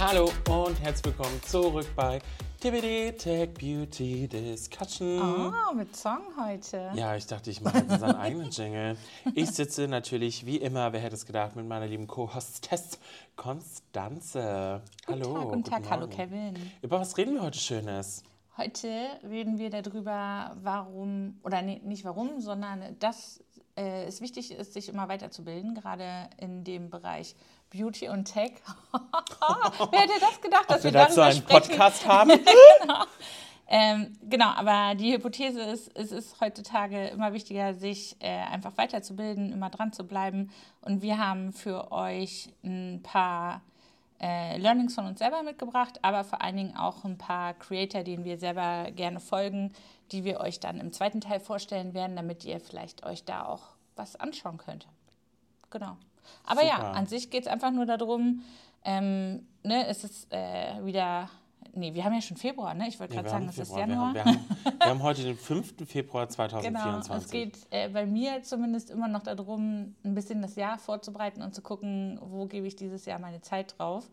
Hallo 0.00 0.32
und 0.48 0.80
herzlich 0.80 1.14
willkommen 1.14 1.42
zurück 1.42 1.86
bei 1.94 2.20
TBD 2.58 3.12
Tech 3.18 3.50
Beauty 3.52 4.26
Discussion. 4.26 5.20
Oh, 5.20 5.74
mit 5.74 5.94
Song 5.94 6.22
heute. 6.38 6.90
Ja, 6.94 7.16
ich 7.16 7.26
dachte, 7.26 7.50
ich 7.50 7.60
mache 7.60 7.80
jetzt 7.80 7.92
unseren 7.92 8.16
eigenen 8.16 8.48
Jingle. 8.50 8.96
Ich 9.34 9.50
sitze 9.50 9.88
natürlich 9.88 10.46
wie 10.46 10.56
immer, 10.56 10.94
wer 10.94 11.00
hätte 11.00 11.16
es 11.16 11.26
gedacht, 11.26 11.54
mit 11.54 11.68
meiner 11.68 11.86
lieben 11.86 12.06
Co-Hostess 12.06 12.98
Konstanze. 13.36 14.80
Guten 15.04 15.22
Hallo. 15.22 15.34
Tag, 15.34 15.48
guten 15.48 15.64
Tag, 15.64 15.90
hallo. 15.90 16.06
Kevin. 16.06 16.54
Über 16.80 16.98
was 16.98 17.18
reden 17.18 17.34
wir 17.34 17.42
heute 17.42 17.58
Schönes? 17.58 18.24
Heute 18.56 18.88
reden 19.22 19.58
wir 19.58 19.68
darüber, 19.68 20.56
warum, 20.62 21.38
oder 21.42 21.60
nee, 21.60 21.80
nicht 21.84 22.06
warum, 22.06 22.40
sondern 22.40 22.98
dass 23.00 23.44
äh, 23.80 24.04
es 24.04 24.20
wichtig 24.20 24.50
ist, 24.50 24.74
sich 24.74 24.88
immer 24.88 25.08
weiterzubilden, 25.08 25.74
gerade 25.74 26.28
in 26.36 26.64
dem 26.64 26.90
Bereich 26.90 27.34
Beauty 27.70 28.08
und 28.08 28.26
Tech. 28.26 28.52
Wer 29.90 30.00
hätte 30.00 30.20
das 30.20 30.40
gedacht, 30.40 30.68
dass 30.68 30.84
wir 30.84 30.92
wir 30.92 31.00
dazu 31.00 31.22
einen 31.22 31.36
sprechen? 31.36 31.68
Podcast 31.68 32.06
haben? 32.06 32.32
Ähm, 33.72 34.18
genau, 34.28 34.48
aber 34.48 34.96
die 34.96 35.12
Hypothese 35.12 35.60
ist, 35.60 35.96
es 35.96 36.10
ist 36.10 36.40
heutzutage 36.40 37.06
immer 37.06 37.32
wichtiger, 37.32 37.72
sich 37.72 38.16
äh, 38.18 38.26
einfach 38.28 38.76
weiterzubilden, 38.76 39.52
immer 39.52 39.70
dran 39.70 39.92
zu 39.92 40.08
bleiben. 40.08 40.50
Und 40.80 41.02
wir 41.02 41.18
haben 41.18 41.52
für 41.52 41.92
euch 41.92 42.48
ein 42.64 42.98
paar 43.04 43.62
äh, 44.20 44.58
Learnings 44.58 44.94
von 44.94 45.06
uns 45.06 45.18
selber 45.18 45.42
mitgebracht, 45.42 45.98
aber 46.02 46.24
vor 46.24 46.42
allen 46.42 46.56
Dingen 46.56 46.76
auch 46.76 47.04
ein 47.04 47.18
paar 47.18 47.54
Creator, 47.54 48.02
denen 48.02 48.24
wir 48.24 48.38
selber 48.38 48.90
gerne 48.90 49.20
folgen, 49.20 49.72
die 50.12 50.24
wir 50.24 50.40
euch 50.40 50.60
dann 50.60 50.78
im 50.78 50.92
zweiten 50.92 51.20
Teil 51.20 51.40
vorstellen 51.40 51.94
werden, 51.94 52.16
damit 52.16 52.44
ihr 52.44 52.60
vielleicht 52.60 53.04
euch 53.04 53.24
da 53.24 53.46
auch 53.46 53.62
was 53.96 54.16
anschauen 54.16 54.58
könnt. 54.58 54.86
Genau. 55.70 55.96
Aber 56.44 56.64
ja, 56.64 56.76
Super. 56.76 56.94
an 56.94 57.06
sich 57.06 57.30
geht 57.30 57.44
es 57.44 57.48
einfach 57.48 57.70
nur 57.70 57.86
darum, 57.86 58.42
ähm, 58.84 59.46
ne, 59.62 59.86
es 59.86 60.04
ist 60.04 60.32
äh, 60.32 60.84
wieder, 60.84 61.28
nee, 61.74 61.94
wir 61.94 62.04
haben 62.04 62.14
ja 62.14 62.20
schon 62.20 62.36
Februar, 62.36 62.74
ne? 62.74 62.88
Ich 62.88 62.98
wollte 63.00 63.14
Ja, 63.14 63.20
gerade 63.22 63.30
sagen, 63.32 63.48
es 63.48 63.58
ist 63.58 63.72
Februar. 63.72 63.86
Wir 63.88 63.94
Januar. 63.94 64.08
haben, 64.08 64.14
wir, 64.14 64.24
haben, 64.24 64.44
wir 64.80 64.86
haben 64.88 65.02
heute 65.02 65.22
den 65.22 65.36
5. 65.36 65.74
Februar 65.86 66.26
Genau, 66.26 66.34
2024. 66.34 67.24
es 67.24 67.30
geht 67.30 67.58
äh, 67.70 67.88
bei 67.88 68.06
mir 68.06 68.42
zumindest 68.42 68.90
immer 68.90 69.08
noch 69.08 69.22
darum, 69.22 69.94
ein 70.04 70.14
bisschen 70.14 70.42
das 70.42 70.56
Jahr 70.56 70.78
vorzubereiten 70.78 71.42
und 71.42 71.54
zu 71.54 71.62
gucken, 71.62 72.18
wo 72.22 72.46
gebe 72.46 72.66
ich 72.66 72.76
dieses 72.76 73.04
Jahr 73.06 73.18
meine 73.18 73.40
Zeit 73.40 73.74
drauf. 73.78 74.10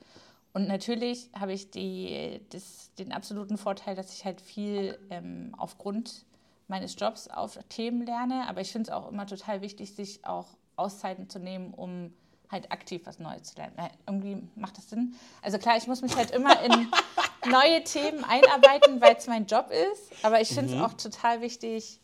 Und 0.53 0.67
natürlich 0.67 1.29
habe 1.37 1.53
ich 1.53 1.69
die, 1.71 2.41
das, 2.49 2.91
den 2.95 3.11
absoluten 3.11 3.57
Vorteil, 3.57 3.95
dass 3.95 4.13
ich 4.13 4.25
halt 4.25 4.41
viel 4.41 4.97
ähm, 5.09 5.53
aufgrund 5.57 6.25
meines 6.67 6.95
Jobs 6.99 7.27
auf 7.27 7.59
Themen 7.69 8.05
lerne. 8.05 8.47
Aber 8.49 8.61
ich 8.61 8.71
finde 8.71 8.89
es 8.89 8.95
auch 8.95 9.09
immer 9.11 9.27
total 9.27 9.61
wichtig, 9.61 9.93
sich 9.93 10.25
auch 10.25 10.47
Auszeiten 10.75 11.29
zu 11.29 11.39
nehmen, 11.39 11.73
um 11.73 12.11
halt 12.49 12.71
aktiv 12.71 13.01
was 13.05 13.19
Neues 13.19 13.43
zu 13.43 13.57
lernen. 13.57 13.77
Äh, 13.77 13.89
irgendwie 14.07 14.41
macht 14.55 14.77
das 14.77 14.89
Sinn. 14.89 15.13
Also 15.41 15.57
klar, 15.59 15.77
ich 15.77 15.85
muss 15.85 16.01
mich 16.01 16.15
halt 16.15 16.31
immer 16.31 16.59
in 16.63 16.71
neue 17.45 17.83
Themen 17.83 18.23
einarbeiten, 18.23 19.01
weil 19.01 19.15
es 19.15 19.27
mein 19.27 19.45
Job 19.45 19.69
ist. 19.69 20.11
Aber 20.23 20.41
ich 20.41 20.49
finde 20.49 20.75
es 20.75 20.81
auch 20.81 20.93
total 20.93 21.41
wichtig, 21.41 21.99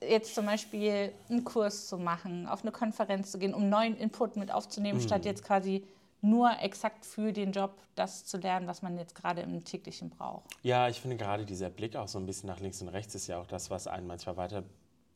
jetzt 0.00 0.34
zum 0.34 0.46
Beispiel 0.46 1.12
einen 1.28 1.44
Kurs 1.44 1.88
zu 1.88 1.98
machen, 1.98 2.46
auf 2.46 2.62
eine 2.62 2.72
Konferenz 2.72 3.32
zu 3.32 3.38
gehen, 3.38 3.54
um 3.54 3.68
neuen 3.68 3.96
Input 3.96 4.36
mit 4.36 4.52
aufzunehmen, 4.52 5.00
statt 5.00 5.24
jetzt 5.24 5.44
quasi 5.44 5.84
nur 6.20 6.50
exakt 6.60 7.04
für 7.04 7.32
den 7.32 7.52
Job 7.52 7.72
das 7.94 8.24
zu 8.24 8.38
lernen, 8.38 8.66
was 8.66 8.82
man 8.82 8.98
jetzt 8.98 9.14
gerade 9.14 9.40
im 9.42 9.64
täglichen 9.64 10.10
braucht. 10.10 10.44
Ja, 10.62 10.88
ich 10.88 11.00
finde 11.00 11.16
gerade 11.16 11.44
dieser 11.44 11.70
Blick 11.70 11.96
auch 11.96 12.08
so 12.08 12.18
ein 12.18 12.26
bisschen 12.26 12.48
nach 12.48 12.60
links 12.60 12.82
und 12.82 12.88
rechts 12.88 13.14
ist 13.14 13.26
ja 13.26 13.40
auch 13.40 13.46
das, 13.46 13.70
was 13.70 13.86
einen 13.86 14.06
manchmal 14.06 14.36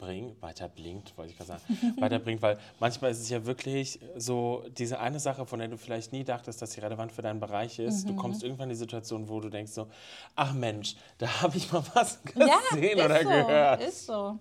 weiterbringt, 0.02 0.42
weiterblinkt, 0.42 1.16
wollte 1.16 1.30
ich 1.32 1.38
gerade 1.38 1.48
sagen, 1.60 1.62
weiterbringt, 2.00 2.42
weil 2.42 2.58
manchmal 2.80 3.10
ist 3.12 3.20
es 3.20 3.28
ja 3.30 3.44
wirklich 3.46 4.00
so 4.16 4.64
diese 4.76 4.98
eine 5.00 5.20
Sache, 5.20 5.46
von 5.46 5.58
der 5.58 5.68
du 5.68 5.76
vielleicht 5.78 6.12
nie 6.12 6.24
dachtest, 6.24 6.60
dass 6.60 6.72
sie 6.72 6.80
relevant 6.80 7.12
für 7.12 7.22
deinen 7.22 7.40
Bereich 7.40 7.78
ist. 7.78 8.04
Mhm. 8.04 8.08
Du 8.08 8.16
kommst 8.16 8.42
irgendwann 8.42 8.64
in 8.64 8.70
die 8.70 8.76
Situation, 8.78 9.28
wo 9.28 9.40
du 9.40 9.48
denkst 9.48 9.72
so, 9.72 9.88
ach 10.36 10.52
Mensch, 10.52 10.96
da 11.18 11.26
habe 11.42 11.56
ich 11.56 11.70
mal 11.72 11.82
was 11.94 12.18
Ja, 12.34 12.58
gesehen 12.70 12.98
ist 12.98 13.04
oder 13.04 13.18
so, 13.22 13.28
gehört. 13.28 13.82
ist 13.82 14.06
so. 14.06 14.38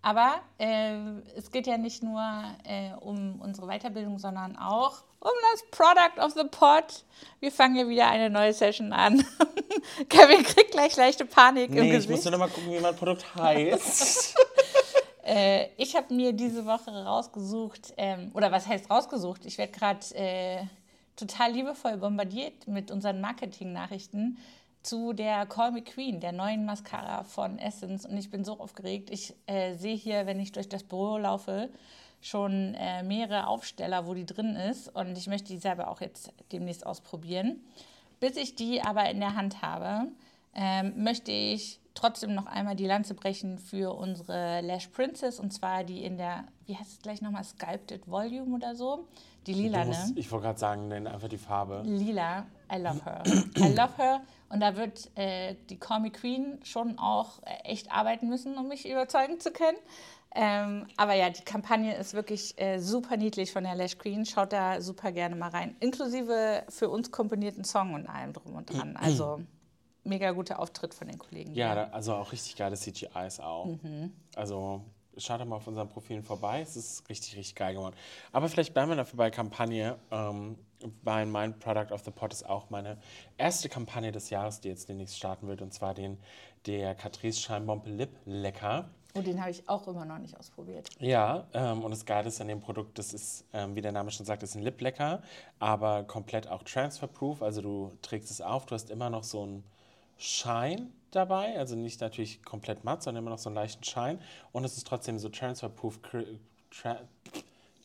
Aber 0.00 0.36
äh, 0.58 0.94
es 1.36 1.50
geht 1.50 1.66
ja 1.66 1.76
nicht 1.76 2.02
nur 2.04 2.22
äh, 2.64 2.92
um 3.00 3.40
unsere 3.40 3.66
Weiterbildung, 3.66 4.18
sondern 4.20 4.56
auch 4.56 5.02
um 5.20 5.30
das 5.52 5.64
Product 5.72 6.24
of 6.24 6.32
the 6.34 6.44
Pod. 6.48 7.04
Wir 7.40 7.50
fangen 7.50 7.74
hier 7.74 7.88
wieder 7.88 8.08
eine 8.08 8.30
neue 8.30 8.52
Session 8.52 8.92
an. 8.92 9.24
Kevin 10.08 10.44
kriegt 10.44 10.70
gleich 10.70 10.96
leichte 10.96 11.24
Panik 11.24 11.70
im 11.70 11.74
Nee, 11.74 11.80
ich 11.88 11.90
Gesicht. 11.94 12.10
musste 12.10 12.30
noch 12.30 12.38
mal 12.38 12.48
gucken, 12.48 12.70
wie 12.72 12.78
mein 12.78 12.94
Produkt 12.94 13.26
heißt. 13.34 14.36
Äh, 15.28 15.68
ich 15.76 15.94
habe 15.94 16.14
mir 16.14 16.32
diese 16.32 16.64
Woche 16.64 16.90
rausgesucht, 16.90 17.92
ähm, 17.98 18.30
oder 18.32 18.50
was 18.50 18.66
heißt 18.66 18.90
rausgesucht? 18.90 19.44
Ich 19.44 19.58
werde 19.58 19.72
gerade 19.72 20.00
äh, 20.14 20.64
total 21.16 21.52
liebevoll 21.52 21.98
bombardiert 21.98 22.66
mit 22.66 22.90
unseren 22.90 23.20
Marketing-Nachrichten 23.20 24.38
zu 24.82 25.12
der 25.12 25.44
Call 25.44 25.72
Me 25.72 25.82
Queen, 25.82 26.20
der 26.20 26.32
neuen 26.32 26.64
Mascara 26.64 27.24
von 27.24 27.58
Essence. 27.58 28.06
Und 28.06 28.16
ich 28.16 28.30
bin 28.30 28.42
so 28.42 28.58
aufgeregt. 28.58 29.10
Ich 29.10 29.34
äh, 29.44 29.74
sehe 29.74 29.96
hier, 29.96 30.24
wenn 30.24 30.40
ich 30.40 30.52
durch 30.52 30.68
das 30.68 30.82
Büro 30.82 31.18
laufe, 31.18 31.68
schon 32.22 32.74
äh, 32.74 33.02
mehrere 33.02 33.48
Aufsteller, 33.48 34.06
wo 34.06 34.14
die 34.14 34.24
drin 34.24 34.56
ist. 34.56 34.88
Und 34.94 35.18
ich 35.18 35.26
möchte 35.26 35.52
die 35.52 35.58
selber 35.58 35.88
auch 35.88 36.00
jetzt 36.00 36.32
demnächst 36.52 36.86
ausprobieren. 36.86 37.60
Bis 38.18 38.36
ich 38.36 38.54
die 38.54 38.80
aber 38.80 39.10
in 39.10 39.20
der 39.20 39.34
Hand 39.34 39.60
habe, 39.60 40.08
ähm, 40.54 40.94
möchte 40.96 41.32
ich 41.32 41.80
trotzdem 41.98 42.34
noch 42.34 42.46
einmal 42.46 42.76
die 42.76 42.86
Lanze 42.86 43.14
brechen 43.14 43.58
für 43.58 43.94
unsere 43.94 44.60
Lash 44.60 44.88
Princess 44.88 45.40
und 45.40 45.52
zwar 45.52 45.84
die 45.84 46.04
in 46.04 46.16
der, 46.16 46.44
wie 46.66 46.76
heißt 46.76 46.92
es 46.92 46.98
gleich 47.00 47.22
nochmal, 47.22 47.44
Sculpted 47.44 48.08
Volume 48.08 48.54
oder 48.54 48.74
so. 48.74 49.06
Die 49.46 49.54
lila, 49.54 49.84
musst, 49.84 50.14
ne? 50.14 50.20
ich 50.20 50.30
wollte 50.30 50.46
gerade 50.46 50.58
sagen, 50.58 50.88
nenn 50.88 51.06
einfach 51.06 51.28
die 51.28 51.38
Farbe. 51.38 51.82
Lila, 51.84 52.46
I 52.72 52.76
love 52.76 53.04
her. 53.04 53.22
I 53.56 53.74
love 53.74 53.96
her. 53.96 54.20
Und 54.50 54.60
da 54.60 54.76
wird 54.76 55.10
äh, 55.16 55.56
die 55.70 55.78
Call 55.78 56.00
Me 56.00 56.10
Queen 56.10 56.58
schon 56.64 56.98
auch 56.98 57.42
äh, 57.44 57.64
echt 57.64 57.90
arbeiten 57.90 58.28
müssen, 58.28 58.56
um 58.58 58.68
mich 58.68 58.88
überzeugen 58.88 59.40
zu 59.40 59.50
können. 59.50 59.78
Ähm, 60.34 60.86
aber 60.96 61.14
ja, 61.14 61.30
die 61.30 61.42
Kampagne 61.42 61.96
ist 61.96 62.12
wirklich 62.12 62.60
äh, 62.60 62.78
super 62.78 63.16
niedlich 63.16 63.52
von 63.52 63.64
der 63.64 63.74
Lash 63.74 63.96
Queen. 63.96 64.26
Schaut 64.26 64.52
da 64.52 64.82
super 64.82 65.12
gerne 65.12 65.34
mal 65.34 65.50
rein. 65.50 65.76
Inklusive 65.80 66.64
für 66.68 66.90
uns 66.90 67.10
komponierten 67.10 67.64
Song 67.64 67.94
und 67.94 68.06
allem 68.06 68.34
drum 68.34 68.54
und 68.54 68.72
dran. 68.72 68.96
Also 68.96 69.40
mega 70.08 70.30
guter 70.32 70.58
Auftritt 70.58 70.94
von 70.94 71.08
den 71.08 71.18
Kollegen. 71.18 71.54
Ja, 71.54 71.74
da, 71.74 71.84
also 71.88 72.14
auch 72.14 72.32
richtig 72.32 72.56
geile 72.56 72.76
CGIs 72.76 73.40
auch. 73.40 73.66
Mhm. 73.66 74.12
Also 74.34 74.82
schaut 75.16 75.40
doch 75.40 75.46
mal 75.46 75.56
auf 75.56 75.66
unseren 75.66 75.88
Profilen 75.88 76.22
vorbei. 76.22 76.60
Es 76.60 76.76
ist 76.76 77.08
richtig, 77.08 77.36
richtig 77.36 77.54
geil 77.54 77.74
geworden. 77.74 77.94
Aber 78.32 78.48
vielleicht 78.48 78.72
bleiben 78.74 78.90
wir 78.90 78.96
dafür 78.96 79.16
bei 79.16 79.30
Kampagne, 79.30 79.96
ähm, 80.10 80.56
weil 81.02 81.26
mein 81.26 81.58
Product 81.58 81.92
of 81.92 82.04
the 82.04 82.10
Pot 82.10 82.32
ist 82.32 82.48
auch 82.48 82.70
meine 82.70 82.98
erste 83.36 83.68
Kampagne 83.68 84.12
des 84.12 84.30
Jahres, 84.30 84.60
die 84.60 84.68
jetzt 84.68 84.88
demnächst 84.88 85.16
starten 85.16 85.48
wird. 85.48 85.62
Und 85.62 85.72
zwar 85.72 85.94
den 85.94 86.18
der 86.66 86.94
Catrice 86.94 87.40
Scheinbombe 87.40 87.90
Lip 87.90 88.10
Lecker. 88.24 88.88
Oh, 89.14 89.22
den 89.22 89.40
habe 89.40 89.50
ich 89.50 89.68
auch 89.68 89.88
immer 89.88 90.04
noch 90.04 90.18
nicht 90.18 90.38
ausprobiert. 90.38 90.90
Ja, 91.00 91.46
ähm, 91.54 91.82
und 91.82 91.90
das 91.90 92.04
Geile 92.04 92.28
ist 92.28 92.40
an 92.40 92.48
dem 92.48 92.60
Produkt, 92.60 92.98
das 92.98 93.14
ist, 93.14 93.44
ähm, 93.52 93.74
wie 93.74 93.80
der 93.80 93.90
Name 93.90 94.10
schon 94.10 94.26
sagt, 94.26 94.42
ist 94.42 94.54
ein 94.54 94.62
Lip-Lecker, 94.62 95.22
aber 95.58 96.04
komplett 96.04 96.46
auch 96.46 96.62
transferproof. 96.62 97.42
Also 97.42 97.62
du 97.62 97.92
trägst 98.02 98.30
es 98.30 98.40
auf, 98.40 98.66
du 98.66 98.74
hast 98.74 98.90
immer 98.90 99.08
noch 99.08 99.24
so 99.24 99.42
einen 99.42 99.64
Schein 100.18 100.92
dabei, 101.10 101.56
also 101.58 101.74
nicht 101.76 102.00
natürlich 102.00 102.42
komplett 102.42 102.84
matt, 102.84 103.02
sondern 103.02 103.24
immer 103.24 103.30
noch 103.30 103.38
so 103.38 103.48
einen 103.48 103.56
leichten 103.56 103.84
Schein. 103.84 104.20
Und 104.52 104.64
es 104.64 104.76
ist 104.76 104.86
trotzdem 104.86 105.18
so 105.18 105.28
transferproof, 105.28 106.00
tra 106.70 106.98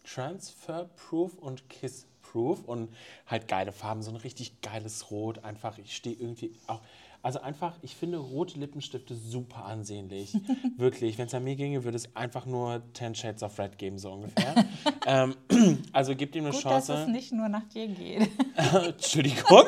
transferproof 0.04 1.38
und 1.38 1.70
kissproof 1.70 2.64
und 2.66 2.90
halt 3.26 3.48
geile 3.48 3.72
Farben, 3.72 4.02
so 4.04 4.12
ein 4.12 4.18
richtig 4.18 4.62
geiles 4.62 5.12
Rot. 5.12 5.44
Einfach, 5.44 5.78
ich 5.78 5.96
stehe 5.96 6.16
irgendwie 6.16 6.54
auch. 6.68 6.82
Also 7.22 7.40
einfach, 7.40 7.78
ich 7.82 7.96
finde 7.96 8.18
rote 8.18 8.60
Lippenstifte 8.60 9.16
super 9.16 9.64
ansehnlich. 9.64 10.34
Wirklich. 10.78 11.18
Wenn 11.18 11.28
es 11.28 11.34
an 11.34 11.46
mir 11.46 11.56
ginge, 11.56 11.86
würde 11.86 11.96
es 11.96 12.14
einfach 12.18 12.46
nur 12.46 12.82
10 12.96 13.16
Shades 13.16 13.44
of 13.44 13.58
Red 13.58 13.78
geben, 13.78 13.98
so 13.98 14.12
ungefähr. 14.12 14.66
ähm, 15.06 15.36
also 15.94 16.18
gebt 16.18 16.36
ihm 16.36 16.44
eine 16.44 16.53
Gut, 16.53 16.66
dass 16.66 16.88
Chance. 16.88 17.03
es 17.03 17.08
nicht 17.08 17.32
nur 17.32 17.47
nach 17.47 17.64
dir 17.70 17.88
geht. 17.88 18.29
Entschuldigung. 18.74 19.64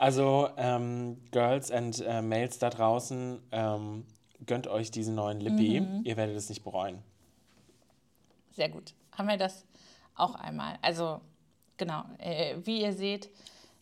Also, 0.00 0.48
ähm, 0.56 1.18
Girls 1.30 1.70
and 1.70 2.00
äh, 2.00 2.22
Males 2.22 2.58
da 2.58 2.70
draußen, 2.70 3.38
ähm, 3.52 4.06
gönnt 4.46 4.66
euch 4.66 4.90
diesen 4.90 5.14
neuen 5.14 5.40
Lippi. 5.40 5.78
Mhm. 5.78 6.00
Ihr 6.04 6.16
werdet 6.16 6.36
es 6.36 6.48
nicht 6.48 6.64
bereuen. 6.64 7.02
Sehr 8.52 8.70
gut. 8.70 8.94
Haben 9.12 9.28
wir 9.28 9.36
das 9.36 9.66
auch 10.14 10.36
einmal. 10.36 10.78
Also, 10.80 11.20
genau. 11.76 12.04
Äh, 12.16 12.56
wie 12.64 12.80
ihr 12.80 12.94
seht, 12.94 13.28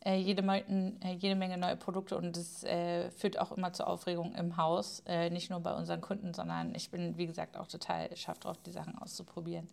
äh, 0.05 0.17
jede, 0.17 0.43
äh, 0.43 1.13
jede 1.21 1.37
Menge 1.37 1.57
neue 1.57 1.77
Produkte 1.77 2.17
und 2.17 2.37
es 2.37 2.65
äh, 2.65 3.13
führt 3.13 3.39
auch 3.39 3.53
immer 3.53 3.73
zur 3.73 3.87
Aufregung 3.87 4.35
im 4.35 4.57
Haus. 4.57 5.05
Äh, 5.07 5.31
nicht 5.31 5.51
nur 5.51 5.61
bei 5.61 5.73
unseren 5.73 6.01
Kunden, 6.01 6.35
sondern 6.35 6.75
ich 6.75 6.91
bin, 6.91 7.17
wie 7.17 7.29
gesagt, 7.29 7.57
auch 7.57 7.69
total 7.69 8.17
scharf 8.17 8.41
drauf, 8.41 8.57
die 8.67 8.73
Sachen 8.73 8.99
auszuprobieren. 8.99 9.69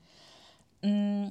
Mm, 0.84 1.30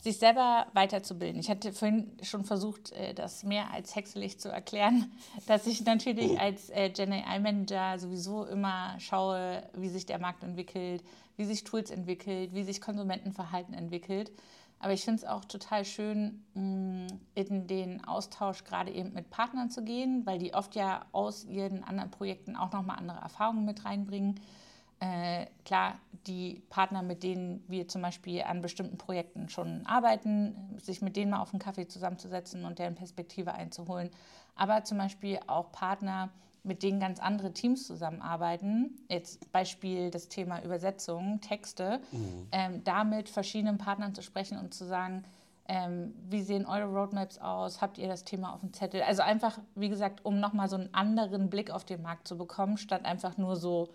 sich 0.00 0.18
selber 0.18 0.66
weiterzubilden. 0.72 1.40
Ich 1.40 1.50
hatte 1.50 1.72
vorhin 1.72 2.12
schon 2.22 2.44
versucht, 2.44 2.92
äh, 2.92 3.14
das 3.14 3.42
mehr 3.44 3.72
als 3.72 3.96
hexelig 3.96 4.38
zu 4.38 4.48
erklären, 4.48 5.12
dass 5.46 5.66
ich 5.66 5.84
natürlich 5.84 6.38
als 6.38 6.70
äh, 6.70 6.90
Gen 6.90 7.12
AI 7.12 7.38
Manager 7.40 7.98
sowieso 7.98 8.44
immer 8.44 8.98
schaue, 9.00 9.62
wie 9.74 9.88
sich 9.88 10.06
der 10.06 10.18
Markt 10.18 10.42
entwickelt, 10.42 11.02
wie 11.36 11.44
sich 11.44 11.64
Tools 11.64 11.90
entwickelt, 11.90 12.54
wie 12.54 12.62
sich 12.62 12.80
Konsumentenverhalten 12.80 13.74
entwickelt. 13.74 14.32
Aber 14.78 14.92
ich 14.92 15.04
finde 15.04 15.22
es 15.22 15.28
auch 15.28 15.44
total 15.44 15.84
schön, 15.84 16.44
mm, 16.54 17.06
in 17.34 17.66
den 17.66 18.04
Austausch 18.04 18.64
gerade 18.64 18.92
eben 18.92 19.14
mit 19.14 19.30
Partnern 19.30 19.70
zu 19.70 19.82
gehen, 19.82 20.26
weil 20.26 20.38
die 20.38 20.52
oft 20.52 20.74
ja 20.74 21.06
aus 21.12 21.44
ihren 21.44 21.82
anderen 21.82 22.10
Projekten 22.10 22.56
auch 22.56 22.72
nochmal 22.72 22.98
andere 22.98 23.18
Erfahrungen 23.18 23.64
mit 23.64 23.84
reinbringen. 23.84 24.38
Äh, 25.00 25.46
klar, 25.64 25.98
die 26.26 26.62
Partner, 26.70 27.02
mit 27.02 27.22
denen 27.22 27.62
wir 27.68 27.86
zum 27.86 28.02
Beispiel 28.02 28.42
an 28.42 28.62
bestimmten 28.62 28.98
Projekten 28.98 29.48
schon 29.48 29.84
arbeiten, 29.86 30.76
sich 30.78 31.02
mit 31.02 31.16
denen 31.16 31.30
mal 31.30 31.40
auf 31.40 31.52
einen 31.52 31.60
Kaffee 31.60 31.86
zusammenzusetzen 31.86 32.64
und 32.64 32.78
deren 32.78 32.94
Perspektive 32.94 33.54
einzuholen. 33.54 34.10
Aber 34.54 34.84
zum 34.84 34.98
Beispiel 34.98 35.38
auch 35.46 35.70
Partner, 35.70 36.30
mit 36.66 36.82
denen 36.82 36.98
ganz 36.98 37.20
andere 37.20 37.52
Teams 37.52 37.86
zusammenarbeiten. 37.86 38.98
Jetzt 39.08 39.52
Beispiel 39.52 40.10
das 40.10 40.28
Thema 40.28 40.62
Übersetzung, 40.62 41.40
Texte, 41.40 42.00
mhm. 42.10 42.48
ähm, 42.50 42.84
da 42.84 43.04
mit 43.04 43.28
verschiedenen 43.28 43.78
Partnern 43.78 44.14
zu 44.14 44.22
sprechen 44.22 44.58
und 44.58 44.74
zu 44.74 44.84
sagen, 44.84 45.24
ähm, 45.68 46.14
wie 46.28 46.42
sehen 46.42 46.66
eure 46.66 46.86
Roadmaps 46.86 47.38
aus? 47.38 47.80
Habt 47.80 47.98
ihr 47.98 48.08
das 48.08 48.24
Thema 48.24 48.52
auf 48.52 48.60
dem 48.60 48.72
Zettel? 48.72 49.02
Also 49.02 49.22
einfach, 49.22 49.58
wie 49.74 49.88
gesagt, 49.88 50.24
um 50.24 50.38
nochmal 50.40 50.68
so 50.68 50.76
einen 50.76 50.92
anderen 50.92 51.50
Blick 51.50 51.70
auf 51.70 51.84
den 51.84 52.02
Markt 52.02 52.28
zu 52.28 52.36
bekommen, 52.36 52.76
statt 52.78 53.04
einfach 53.04 53.36
nur 53.36 53.56
so, 53.56 53.88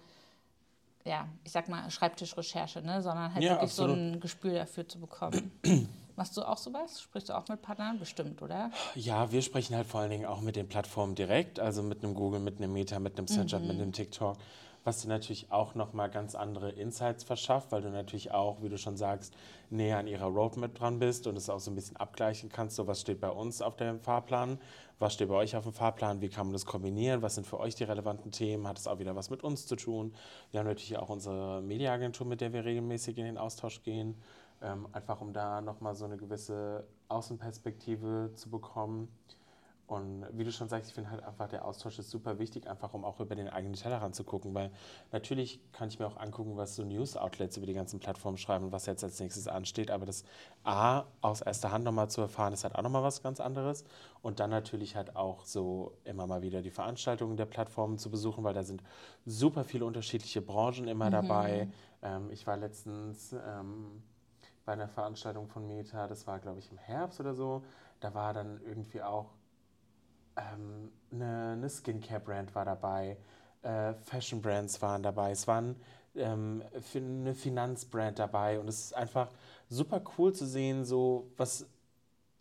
ja, 1.05 1.27
ich 1.43 1.51
sag 1.51 1.69
mal, 1.69 1.89
Schreibtischrecherche, 1.89 2.81
ne? 2.81 3.01
sondern 3.01 3.33
halt 3.33 3.43
ja, 3.43 3.51
wirklich 3.51 3.69
absolut. 3.69 3.95
so 3.95 4.01
ein 4.01 4.19
Gespür 4.19 4.53
dafür 4.53 4.87
zu 4.87 4.99
bekommen. 4.99 5.51
Machst 6.15 6.37
du 6.37 6.41
auch 6.41 6.57
sowas? 6.57 7.01
Sprichst 7.01 7.29
du 7.29 7.33
auch 7.33 7.47
mit 7.47 7.61
Partnern? 7.61 7.97
Bestimmt, 7.97 8.41
oder? 8.41 8.69
Ja, 8.95 9.31
wir 9.31 9.41
sprechen 9.41 9.75
halt 9.75 9.87
vor 9.87 10.01
allen 10.01 10.11
Dingen 10.11 10.25
auch 10.25 10.41
mit 10.41 10.55
den 10.55 10.67
Plattformen 10.67 11.15
direkt, 11.15 11.59
also 11.59 11.81
mit 11.81 12.03
einem 12.03 12.13
Google, 12.13 12.39
mit 12.39 12.57
einem 12.57 12.73
Meta, 12.73 12.99
mit 12.99 13.17
einem 13.17 13.27
Snapchat, 13.27 13.61
mhm. 13.61 13.67
mit 13.67 13.77
einem 13.77 13.91
TikTok, 13.91 14.37
was 14.83 15.01
dir 15.01 15.09
natürlich 15.09 15.51
auch 15.51 15.75
nochmal 15.75 16.09
ganz 16.09 16.35
andere 16.35 16.71
Insights 16.71 17.23
verschafft, 17.23 17.71
weil 17.71 17.81
du 17.81 17.89
natürlich 17.89 18.31
auch, 18.31 18.61
wie 18.61 18.69
du 18.69 18.77
schon 18.77 18.97
sagst, 18.97 19.35
näher 19.69 19.97
an 19.97 20.07
ihrer 20.07 20.25
Roadmap 20.25 20.73
dran 20.75 20.99
bist 20.99 21.27
und 21.27 21.37
es 21.37 21.49
auch 21.49 21.59
so 21.59 21.71
ein 21.71 21.75
bisschen 21.75 21.97
abgleichen 21.97 22.49
kannst, 22.49 22.75
so 22.75 22.87
was 22.87 23.01
steht 23.01 23.19
bei 23.21 23.29
uns 23.29 23.61
auf 23.61 23.75
dem 23.75 23.99
Fahrplan, 23.99 24.59
was 24.99 25.13
steht 25.13 25.29
bei 25.29 25.35
euch 25.35 25.55
auf 25.55 25.63
dem 25.63 25.73
Fahrplan, 25.73 26.21
wie 26.21 26.29
kann 26.29 26.47
man 26.47 26.53
das 26.53 26.65
kombinieren, 26.65 27.21
was 27.21 27.35
sind 27.35 27.47
für 27.47 27.59
euch 27.59 27.75
die 27.75 27.83
relevanten 27.83 28.31
Themen, 28.31 28.67
hat 28.67 28.77
es 28.77 28.87
auch 28.87 28.99
wieder 28.99 29.15
was 29.15 29.29
mit 29.29 29.43
uns 29.43 29.67
zu 29.67 29.75
tun. 29.75 30.13
Wir 30.51 30.59
haben 30.59 30.67
natürlich 30.67 30.97
auch 30.97 31.09
unsere 31.09 31.61
Mediaagentur, 31.61 32.27
mit 32.27 32.41
der 32.41 32.53
wir 32.53 32.65
regelmäßig 32.65 33.17
in 33.17 33.25
den 33.25 33.37
Austausch 33.37 33.83
gehen 33.83 34.15
ähm, 34.61 34.87
einfach 34.91 35.21
um 35.21 35.33
da 35.33 35.61
nochmal 35.61 35.95
so 35.95 36.05
eine 36.05 36.17
gewisse 36.17 36.87
Außenperspektive 37.07 38.31
zu 38.35 38.49
bekommen. 38.49 39.09
Und 39.91 40.25
wie 40.31 40.45
du 40.45 40.53
schon 40.53 40.69
sagst, 40.69 40.87
ich 40.87 40.95
finde 40.95 41.11
halt 41.11 41.21
einfach, 41.21 41.49
der 41.49 41.65
Austausch 41.65 41.99
ist 41.99 42.09
super 42.09 42.39
wichtig, 42.39 42.65
einfach 42.65 42.93
um 42.93 43.03
auch 43.03 43.19
über 43.19 43.35
den 43.35 43.49
eigenen 43.49 43.73
Tellerrand 43.73 44.15
zu 44.15 44.23
gucken, 44.23 44.53
weil 44.53 44.71
natürlich 45.11 45.59
kann 45.73 45.89
ich 45.89 45.99
mir 45.99 46.07
auch 46.07 46.15
angucken, 46.15 46.55
was 46.55 46.77
so 46.77 46.85
News-Outlets 46.85 47.57
über 47.57 47.65
die 47.65 47.73
ganzen 47.73 47.99
Plattformen 47.99 48.37
schreiben, 48.37 48.71
was 48.71 48.85
jetzt 48.85 49.03
als 49.03 49.19
nächstes 49.19 49.49
ansteht, 49.49 49.91
aber 49.91 50.05
das 50.05 50.23
A, 50.63 51.03
aus 51.19 51.41
erster 51.41 51.73
Hand 51.73 51.83
nochmal 51.83 52.09
zu 52.09 52.21
erfahren, 52.21 52.53
ist 52.53 52.63
halt 52.63 52.75
auch 52.75 52.83
nochmal 52.83 53.03
was 53.03 53.21
ganz 53.21 53.41
anderes 53.41 53.83
und 54.21 54.39
dann 54.39 54.49
natürlich 54.49 54.95
halt 54.95 55.17
auch 55.17 55.43
so 55.43 55.97
immer 56.05 56.25
mal 56.25 56.41
wieder 56.41 56.61
die 56.61 56.71
Veranstaltungen 56.71 57.35
der 57.35 57.45
Plattformen 57.45 57.97
zu 57.97 58.09
besuchen, 58.09 58.45
weil 58.45 58.53
da 58.53 58.63
sind 58.63 58.81
super 59.25 59.65
viele 59.65 59.83
unterschiedliche 59.83 60.41
Branchen 60.41 60.87
immer 60.87 61.07
mhm. 61.07 61.11
dabei. 61.11 61.67
Ähm, 62.01 62.29
ich 62.31 62.47
war 62.47 62.55
letztens... 62.55 63.33
Ähm, 63.33 64.03
bei 64.63 64.73
einer 64.73 64.87
Veranstaltung 64.87 65.47
von 65.47 65.65
Meta, 65.65 66.05
das 66.05 66.27
war 66.27 66.37
glaube 66.37 66.59
ich 66.59 66.69
im 66.69 66.77
Herbst 66.77 67.19
oder 67.19 67.33
so, 67.33 67.63
da 67.99 68.13
war 68.13 68.31
dann 68.31 68.61
irgendwie 68.63 69.01
auch 69.01 69.31
ähm, 70.35 70.91
eine, 71.11 71.53
eine 71.53 71.69
Skincare-Brand 71.69 72.53
war 72.55 72.65
dabei, 72.65 73.17
äh, 73.61 73.93
Fashion-Brands 74.05 74.81
waren 74.81 75.03
dabei, 75.03 75.31
es 75.31 75.47
waren 75.47 75.75
ähm, 76.15 76.63
eine 76.93 77.33
Finanzbrand 77.33 78.19
dabei 78.19 78.59
und 78.59 78.67
es 78.67 78.85
ist 78.85 78.95
einfach 78.95 79.29
super 79.69 80.01
cool 80.17 80.33
zu 80.33 80.45
sehen, 80.45 80.83
so 80.85 81.31
was, 81.37 81.65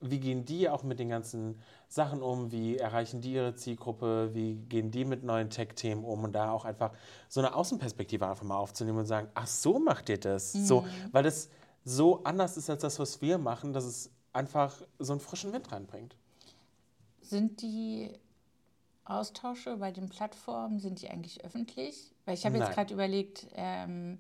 wie 0.01 0.19
gehen 0.19 0.45
die 0.45 0.69
auch 0.69 0.83
mit 0.83 0.99
den 0.99 1.09
ganzen 1.09 1.61
Sachen 1.89 2.23
um, 2.23 2.51
wie 2.53 2.79
erreichen 2.79 3.21
die 3.21 3.35
ihre 3.35 3.55
Zielgruppe, 3.55 4.31
wie 4.33 4.55
gehen 4.55 4.91
die 4.91 5.05
mit 5.05 5.23
neuen 5.23 5.51
Tech-Themen 5.51 6.05
um? 6.05 6.25
Und 6.25 6.33
da 6.33 6.53
auch 6.53 6.65
einfach 6.65 6.93
so 7.29 7.41
eine 7.41 7.55
Außenperspektive 7.55 8.27
einfach 8.27 8.45
mal 8.45 8.57
aufzunehmen 8.57 8.99
und 8.99 9.07
sagen, 9.07 9.29
ach 9.35 9.47
so 9.47 9.79
macht 9.79 10.09
ihr 10.09 10.19
das, 10.19 10.55
mhm. 10.55 10.65
so, 10.65 10.87
weil 11.13 11.23
das 11.23 11.51
so 11.85 12.23
anders 12.25 12.57
ist 12.57 12.71
als 12.71 12.83
das, 12.83 12.99
was 12.99 13.21
wir 13.21 13.39
machen, 13.39 13.73
dass 13.73 13.85
es 13.85 14.11
einfach 14.33 14.81
so 14.99 15.13
einen 15.13 15.21
frischen 15.21 15.53
Wind 15.53 15.71
reinbringt. 15.73 16.17
Sind 17.31 17.62
die 17.62 18.11
Austausche 19.05 19.77
bei 19.77 19.93
den 19.93 20.09
Plattformen, 20.09 20.81
sind 20.81 21.00
die 21.00 21.09
eigentlich 21.09 21.44
öffentlich? 21.44 22.12
Weil 22.25 22.35
ich 22.35 22.44
habe 22.44 22.59
jetzt 22.59 22.73
gerade 22.73 22.93
überlegt, 22.93 23.47
ähm, 23.55 24.19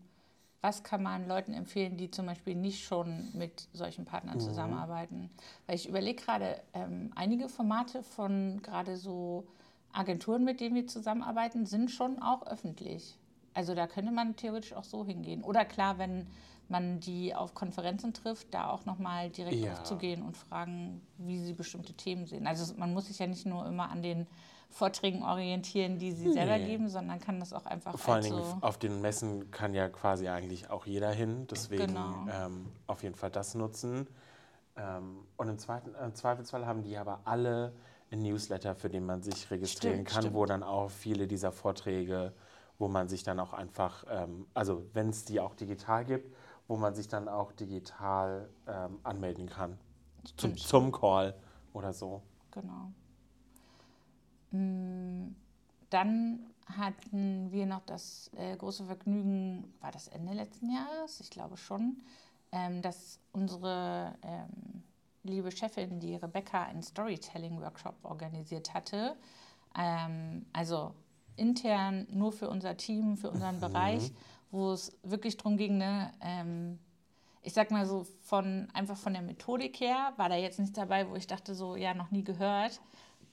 was 0.60 0.84
kann 0.84 1.02
man 1.02 1.26
Leuten 1.26 1.52
empfehlen, 1.52 1.96
die 1.96 2.12
zum 2.12 2.26
Beispiel 2.26 2.54
nicht 2.54 2.84
schon 2.84 3.30
mit 3.34 3.66
solchen 3.72 4.04
Partnern 4.04 4.36
mhm. 4.36 4.42
zusammenarbeiten? 4.42 5.28
Weil 5.66 5.74
ich 5.74 5.88
überlege 5.88 6.22
gerade, 6.22 6.60
ähm, 6.72 7.10
einige 7.16 7.48
Formate 7.48 8.04
von 8.04 8.62
gerade 8.62 8.96
so 8.96 9.48
Agenturen, 9.92 10.44
mit 10.44 10.60
denen 10.60 10.76
wir 10.76 10.86
zusammenarbeiten, 10.86 11.66
sind 11.66 11.90
schon 11.90 12.22
auch 12.22 12.46
öffentlich. 12.46 13.18
Also 13.54 13.74
da 13.74 13.88
könnte 13.88 14.12
man 14.12 14.36
theoretisch 14.36 14.72
auch 14.72 14.84
so 14.84 15.04
hingehen. 15.04 15.42
Oder 15.42 15.64
klar, 15.64 15.98
wenn 15.98 16.28
man 16.70 17.00
die 17.00 17.34
auf 17.34 17.54
Konferenzen 17.54 18.14
trifft, 18.14 18.54
da 18.54 18.70
auch 18.70 18.86
nochmal 18.86 19.30
direkt 19.30 19.56
ja. 19.56 19.72
aufzugehen 19.72 20.22
und 20.22 20.36
fragen, 20.36 21.00
wie 21.18 21.38
sie 21.38 21.52
bestimmte 21.52 21.92
Themen 21.92 22.26
sehen. 22.26 22.46
Also 22.46 22.74
man 22.76 22.94
muss 22.94 23.06
sich 23.06 23.18
ja 23.18 23.26
nicht 23.26 23.46
nur 23.46 23.66
immer 23.66 23.90
an 23.90 24.02
den 24.02 24.26
Vorträgen 24.70 25.24
orientieren, 25.24 25.98
die 25.98 26.12
sie 26.12 26.28
nee. 26.28 26.32
selber 26.32 26.58
geben, 26.58 26.88
sondern 26.88 27.18
kann 27.18 27.40
das 27.40 27.52
auch 27.52 27.66
einfach. 27.66 27.98
Vor 27.98 28.14
allen 28.14 28.24
Dingen 28.24 28.36
so 28.36 28.58
auf 28.60 28.78
den 28.78 29.00
Messen 29.00 29.50
kann 29.50 29.74
ja 29.74 29.88
quasi 29.88 30.28
eigentlich 30.28 30.70
auch 30.70 30.86
jeder 30.86 31.10
hin, 31.10 31.46
deswegen 31.50 31.88
genau. 31.88 32.26
ähm, 32.32 32.66
auf 32.86 33.02
jeden 33.02 33.16
Fall 33.16 33.30
das 33.30 33.54
nutzen. 33.54 34.06
Ähm, 34.76 35.26
und 35.36 35.48
im, 35.48 35.58
zweiten, 35.58 35.94
im 35.94 36.14
Zweifelsfall 36.14 36.66
haben 36.66 36.82
die 36.82 36.96
aber 36.96 37.20
alle 37.24 37.72
ein 38.12 38.22
Newsletter, 38.22 38.74
für 38.74 38.88
den 38.88 39.04
man 39.06 39.22
sich 39.22 39.50
registrieren 39.50 39.96
stimmt, 39.96 40.08
kann, 40.08 40.22
stimmt. 40.22 40.36
wo 40.36 40.46
dann 40.46 40.62
auch 40.62 40.90
viele 40.90 41.26
dieser 41.26 41.52
Vorträge, 41.52 42.32
wo 42.78 42.88
man 42.88 43.08
sich 43.08 43.24
dann 43.24 43.40
auch 43.40 43.52
einfach, 43.52 44.04
ähm, 44.08 44.46
also 44.54 44.84
wenn 44.92 45.10
es 45.10 45.24
die 45.24 45.40
auch 45.40 45.54
digital 45.54 46.04
gibt, 46.04 46.34
wo 46.70 46.76
man 46.76 46.94
sich 46.94 47.08
dann 47.08 47.26
auch 47.28 47.50
digital 47.50 48.48
ähm, 48.68 49.00
anmelden 49.02 49.48
kann. 49.48 49.76
Zum, 50.36 50.56
zum 50.56 50.92
Call 50.92 51.34
oder 51.72 51.92
so. 51.92 52.22
Genau. 52.52 52.92
Mm, 54.52 55.34
dann 55.90 56.46
hatten 56.66 57.50
wir 57.50 57.66
noch 57.66 57.84
das 57.86 58.30
äh, 58.36 58.56
große 58.56 58.84
Vergnügen, 58.84 59.74
war 59.80 59.90
das 59.90 60.06
Ende 60.06 60.32
letzten 60.32 60.70
Jahres? 60.70 61.18
Ich 61.18 61.30
glaube 61.30 61.56
schon, 61.56 62.04
ähm, 62.52 62.82
dass 62.82 63.18
unsere 63.32 64.14
ähm, 64.22 64.84
liebe 65.24 65.50
Chefin, 65.50 65.98
die 65.98 66.14
Rebecca, 66.14 66.62
einen 66.62 66.84
Storytelling-Workshop 66.84 67.96
organisiert 68.04 68.74
hatte. 68.74 69.16
Ähm, 69.76 70.46
also 70.52 70.94
intern 71.34 72.06
nur 72.12 72.30
für 72.30 72.48
unser 72.48 72.76
Team, 72.76 73.16
für 73.16 73.30
unseren 73.30 73.56
mhm. 73.56 73.60
Bereich 73.60 74.12
wo 74.50 74.72
es 74.72 74.92
wirklich 75.02 75.36
darum 75.36 75.56
ging, 75.56 75.78
ne, 75.78 76.12
ähm, 76.20 76.78
ich 77.42 77.52
sag 77.52 77.70
mal 77.70 77.86
so, 77.86 78.06
von 78.22 78.68
einfach 78.74 78.96
von 78.96 79.12
der 79.12 79.22
Methodik 79.22 79.80
her 79.80 80.12
war 80.16 80.28
da 80.28 80.36
jetzt 80.36 80.58
nichts 80.58 80.74
dabei, 80.74 81.08
wo 81.08 81.14
ich 81.14 81.26
dachte, 81.26 81.54
so, 81.54 81.76
ja, 81.76 81.94
noch 81.94 82.10
nie 82.10 82.24
gehört. 82.24 82.80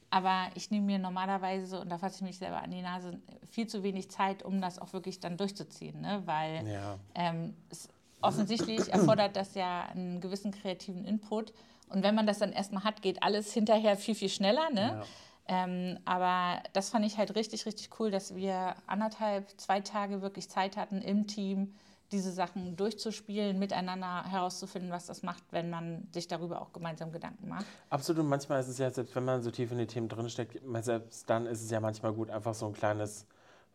Aber 0.10 0.48
ich 0.56 0.72
nehme 0.72 0.86
mir 0.86 1.00
normalerweise, 1.00 1.82
und 1.82 1.90
da 1.90 1.98
fasse 1.98 2.18
ich 2.18 2.22
mich 2.22 2.38
selber 2.38 2.62
an 2.62 2.72
die 2.72 2.82
Nase, 2.82 3.20
viel 3.52 3.68
zu 3.68 3.84
wenig 3.84 4.10
Zeit, 4.10 4.44
um 4.44 4.62
das 4.62 4.80
auch 4.80 4.94
wirklich 4.94 5.20
dann 5.20 5.36
durchzuziehen. 5.36 6.00
Ne? 6.00 6.22
Weil 6.26 6.66
ja. 6.66 6.98
ähm, 7.14 7.54
es 7.70 7.90
offensichtlich 8.22 8.92
erfordert 8.94 9.36
das 9.36 9.54
ja 9.56 9.88
einen 9.88 10.22
gewissen 10.22 10.52
kreativen 10.52 11.04
Input. 11.04 11.54
Und 11.90 12.04
wenn 12.04 12.16
man 12.16 12.26
das 12.26 12.40
dann 12.40 12.54
erstmal 12.54 12.86
hat, 12.86 13.02
geht 13.02 13.22
alles 13.22 13.52
hinterher 13.54 13.98
viel, 13.98 14.16
viel 14.16 14.30
schneller. 14.30 14.70
Ne? 14.70 14.82
Ja. 14.82 15.04
Ähm, 15.48 15.98
aber 16.06 16.62
das 16.74 16.90
fand 16.90 17.06
ich 17.06 17.18
halt 17.18 17.36
richtig, 17.36 17.66
richtig 17.66 17.90
cool, 18.00 18.12
dass 18.12 18.36
wir 18.36 18.76
anderthalb, 18.86 19.50
zwei 19.58 19.80
Tage 19.80 20.22
wirklich 20.22 20.50
Zeit 20.50 20.76
hatten 20.76 21.02
im 21.02 21.28
Team, 21.28 21.74
diese 22.12 22.32
Sachen 22.32 22.76
durchzuspielen, 22.78 23.60
miteinander 23.60 24.24
herauszufinden, 24.24 24.92
was 24.92 25.08
das 25.08 25.24
macht, 25.24 25.44
wenn 25.52 25.70
man 25.70 26.08
sich 26.14 26.28
darüber 26.28 26.62
auch 26.62 26.72
gemeinsam 26.72 27.12
Gedanken 27.12 27.50
macht. 27.50 27.66
Absolut. 27.90 28.24
Und 28.24 28.30
manchmal 28.30 28.62
ist 28.62 28.70
es 28.70 28.78
ja, 28.78 28.90
selbst 28.90 29.16
wenn 29.16 29.26
man 29.26 29.42
so 29.42 29.52
tief 29.52 29.72
in 29.72 29.78
die 29.78 29.88
Themen 29.88 30.08
drinsteckt, 30.08 30.62
selbst 30.82 31.30
dann 31.30 31.46
ist 31.46 31.62
es 31.62 31.70
ja 31.70 31.82
manchmal 31.82 32.14
gut, 32.14 32.30
einfach 32.30 32.54
so 32.54 32.66
ein 32.66 32.74
kleines 32.74 33.26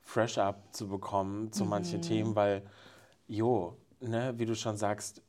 Fresh-Up 0.01 0.57
zu 0.73 0.89
bekommen 0.89 1.53
zu 1.53 1.65
mhm. 1.65 1.71
manchen 1.71 2.03
Themen, 2.03 2.35
weil, 2.35 2.63
jo, 3.29 3.77
ne, 4.01 4.35
wie 4.39 4.47
du 4.47 4.55
schon 4.55 4.77
sagst, 4.77 5.23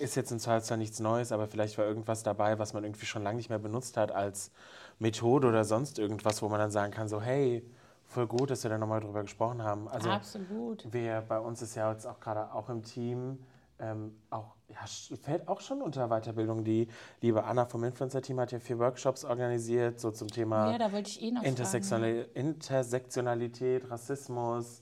ist 0.00 0.14
jetzt 0.14 0.32
im 0.32 0.38
Zweifelsfall 0.38 0.78
nichts 0.78 1.00
Neues, 1.00 1.32
aber 1.32 1.46
vielleicht 1.46 1.78
war 1.78 1.84
irgendwas 1.84 2.22
dabei, 2.22 2.58
was 2.58 2.72
man 2.72 2.84
irgendwie 2.84 3.06
schon 3.06 3.22
lange 3.22 3.36
nicht 3.36 3.50
mehr 3.50 3.58
benutzt 3.58 3.96
hat 3.96 4.12
als 4.12 4.50
Methode 4.98 5.48
oder 5.48 5.64
sonst 5.64 5.98
irgendwas, 5.98 6.42
wo 6.42 6.48
man 6.48 6.58
dann 6.58 6.70
sagen 6.70 6.92
kann, 6.92 7.08
so 7.08 7.20
hey, 7.20 7.64
voll 8.04 8.26
gut, 8.26 8.50
dass 8.50 8.62
wir 8.64 8.70
da 8.70 8.78
nochmal 8.78 9.00
drüber 9.00 9.22
gesprochen 9.22 9.62
haben. 9.62 9.88
Also 9.88 10.10
Absolut. 10.10 10.92
Wir, 10.92 11.22
bei 11.26 11.38
uns 11.38 11.62
ist 11.62 11.74
ja 11.74 11.92
jetzt 11.92 12.06
auch 12.06 12.20
gerade 12.20 12.52
auch 12.52 12.68
im 12.68 12.82
Team 12.82 13.38
ähm, 13.80 14.14
auch, 14.28 14.54
ja, 14.68 15.16
fällt 15.16 15.48
auch 15.48 15.60
schon 15.60 15.80
unter 15.80 16.08
Weiterbildung. 16.08 16.64
Die 16.64 16.88
liebe 17.22 17.44
Anna 17.44 17.64
vom 17.64 17.82
Influencer-Team 17.84 18.38
hat 18.40 18.52
ja 18.52 18.60
vier 18.60 18.78
Workshops 18.78 19.24
organisiert, 19.24 20.00
so 20.00 20.10
zum 20.10 20.28
Thema 20.28 20.76
ja, 20.76 20.88
eh 20.88 21.28
Intersektionali 21.42 22.24
fragen. 22.24 22.34
Intersektionalität, 22.34 23.90
Rassismus. 23.90 24.80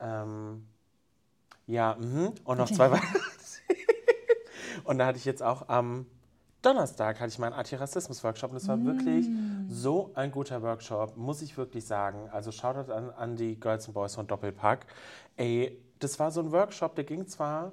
Ähm, 0.00 0.66
ja, 1.66 1.96
mh. 2.00 2.32
und 2.44 2.58
noch 2.58 2.70
zwei 2.70 2.90
weitere. 2.90 3.18
Und 4.88 4.96
da 4.98 5.06
hatte 5.06 5.18
ich 5.18 5.26
jetzt 5.26 5.42
auch 5.42 5.68
am 5.68 6.06
Donnerstag 6.62 7.20
hatte 7.20 7.28
ich 7.28 7.38
meinen 7.38 7.52
Antirassismus-Workshop 7.52 8.50
und 8.50 8.56
es 8.56 8.66
war 8.66 8.78
mm. 8.78 8.86
wirklich 8.86 9.26
so 9.68 10.10
ein 10.14 10.32
guter 10.32 10.62
Workshop, 10.62 11.16
muss 11.16 11.42
ich 11.42 11.56
wirklich 11.58 11.86
sagen. 11.86 12.28
Also 12.32 12.50
Shoutout 12.50 12.90
an, 12.90 13.10
an 13.10 13.36
die 13.36 13.60
Girls 13.60 13.84
and 13.84 13.94
Boys 13.94 14.14
von 14.14 14.26
Doppelpack. 14.26 14.86
Ey, 15.36 15.78
das 15.98 16.18
war 16.18 16.30
so 16.30 16.40
ein 16.40 16.50
Workshop, 16.50 16.96
der 16.96 17.04
ging 17.04 17.28
zwar 17.28 17.72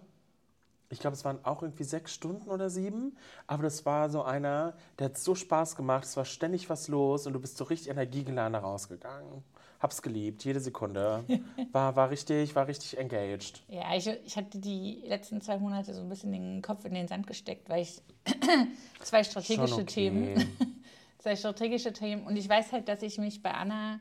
ich 0.90 1.00
glaube, 1.00 1.16
es 1.16 1.26
waren 1.26 1.44
auch 1.44 1.64
irgendwie 1.64 1.84
sechs 1.84 2.14
Stunden 2.14 2.50
oder 2.50 2.70
sieben, 2.70 3.18
aber 3.48 3.64
das 3.64 3.86
war 3.86 4.10
so 4.10 4.22
einer, 4.22 4.76
der 5.00 5.06
hat 5.06 5.18
so 5.18 5.34
Spaß 5.34 5.76
gemacht, 5.76 6.04
es 6.04 6.16
war 6.16 6.26
ständig 6.26 6.70
was 6.70 6.88
los 6.88 7.26
und 7.26 7.34
du 7.34 7.40
bist 7.40 7.58
so 7.58 7.64
richtig 7.64 7.90
energiegeladen 7.90 8.56
rausgegangen. 8.56 9.44
Hab's 9.80 10.02
geliebt, 10.02 10.44
jede 10.44 10.60
Sekunde. 10.60 11.24
War, 11.72 11.96
war, 11.96 12.10
richtig, 12.10 12.56
war 12.56 12.68
richtig 12.68 12.98
engaged. 12.98 13.62
Ja, 13.68 13.96
ich, 13.96 14.08
ich 14.08 14.38
hatte 14.38 14.60
die 14.60 15.04
letzten 15.06 15.42
zwei 15.42 15.58
Monate 15.58 15.94
so 15.94 16.02
ein 16.02 16.10
bisschen 16.10 16.32
den 16.32 16.62
Kopf 16.62 16.86
in 16.86 16.94
den 16.94 17.08
Sand 17.08 17.28
gesteckt, 17.28 17.70
weil 17.70 17.82
ich 17.82 18.02
zwei 19.02 19.24
strategische 19.24 19.76
okay. 19.76 19.86
Themen, 19.86 20.58
zwei 21.20 21.36
strategische 21.36 21.92
Themen 21.92 22.26
und 22.26 22.38
ich 22.38 22.48
weiß 22.48 22.72
halt, 22.72 22.88
dass 22.88 23.02
ich 23.02 23.18
mich 23.18 23.42
bei 23.42 23.52
Anna 23.52 24.00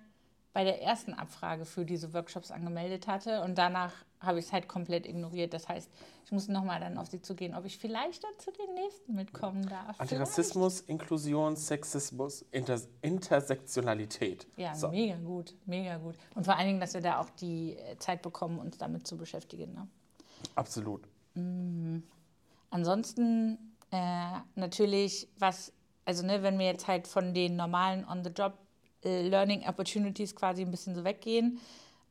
bei 0.53 0.63
der 0.63 0.81
ersten 0.83 1.13
Abfrage 1.13 1.65
für 1.65 1.85
diese 1.85 2.15
Workshops 2.15 2.51
angemeldet 2.53 3.09
hatte 3.09 3.43
und 3.43 3.59
danach 3.59 3.93
habe 4.25 4.39
ich 4.39 4.47
es 4.47 4.53
halt 4.53 4.69
komplett 4.69 5.07
ignoriert. 5.07 5.55
Das 5.55 5.69
heißt, 5.69 5.91
ich 6.25 6.33
muss 6.33 6.49
nochmal 6.49 6.81
dann 6.81 6.99
auf 6.99 7.09
sie 7.09 7.21
zugehen, 7.21 7.55
ob 7.55 7.65
ich 7.65 7.79
vielleicht 7.79 8.23
dann 8.25 8.33
zu 8.39 8.51
den 8.53 8.75
nächsten 8.75 9.15
mitkommen 9.15 9.67
darf. 9.69 10.01
Antirassismus, 10.01 10.81
vielleicht. 10.81 10.91
Inklusion, 10.91 11.57
Sexismus, 11.57 12.43
Inter 12.51 12.81
Intersektionalität. 13.03 14.47
Ja, 14.57 14.75
so. 14.75 14.89
mega 14.89 15.17
gut, 15.17 15.55
mega 15.67 15.97
gut. 15.99 16.15
Und 16.35 16.45
vor 16.45 16.57
allen 16.57 16.67
Dingen, 16.67 16.81
dass 16.81 16.95
wir 16.95 17.01
da 17.01 17.21
auch 17.21 17.31
die 17.31 17.77
äh, 17.77 17.97
Zeit 17.99 18.23
bekommen, 18.23 18.59
uns 18.59 18.79
damit 18.79 19.07
zu 19.07 19.17
beschäftigen. 19.17 19.73
Ne? 19.75 19.89
Absolut. 20.55 21.03
Mhm. 21.35 22.03
Ansonsten 22.71 23.59
äh, 23.91 24.41
natürlich, 24.57 25.29
was, 25.39 25.73
also 26.05 26.27
ne, 26.27 26.43
wenn 26.43 26.59
wir 26.59 26.67
jetzt 26.67 26.89
halt 26.89 27.07
von 27.07 27.35
den 27.35 27.57
normalen 27.57 28.05
On-the-Job 28.09 28.55
äh, 29.05 29.29
Learning 29.29 29.67
Opportunities 29.69 30.35
quasi 30.35 30.63
ein 30.63 30.71
bisschen 30.71 30.95
so 30.95 31.05
weggehen. 31.05 31.61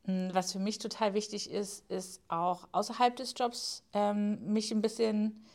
Hm, 0.05 0.29
was 0.33 0.51
für 0.51 0.60
mich 0.60 0.79
total 0.79 1.13
wichtig 1.13 1.50
ist, 1.50 1.89
ist 1.89 2.22
auch 2.27 2.67
außerhalb 2.72 3.15
des 3.15 3.33
Jobs 3.38 3.83
ähm, 3.93 4.53
mich 4.53 4.72
ein 4.72 4.81
bisschen 4.81 5.45